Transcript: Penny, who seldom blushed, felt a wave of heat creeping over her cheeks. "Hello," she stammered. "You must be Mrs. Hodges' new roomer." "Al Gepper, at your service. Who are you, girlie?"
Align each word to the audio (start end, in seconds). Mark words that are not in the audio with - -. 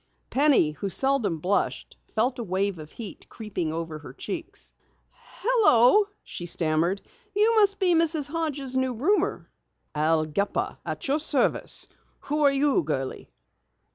Penny, 0.31 0.71
who 0.71 0.89
seldom 0.89 1.37
blushed, 1.37 1.95
felt 2.07 2.39
a 2.39 2.43
wave 2.43 2.79
of 2.79 2.89
heat 2.93 3.29
creeping 3.29 3.71
over 3.71 3.99
her 3.99 4.13
cheeks. 4.13 4.73
"Hello," 5.43 6.05
she 6.23 6.47
stammered. 6.47 7.03
"You 7.35 7.53
must 7.57 7.77
be 7.77 7.93
Mrs. 7.93 8.27
Hodges' 8.27 8.75
new 8.75 8.95
roomer." 8.95 9.51
"Al 9.93 10.25
Gepper, 10.25 10.79
at 10.87 11.07
your 11.07 11.19
service. 11.19 11.87
Who 12.21 12.41
are 12.41 12.51
you, 12.51 12.81
girlie?" 12.81 13.29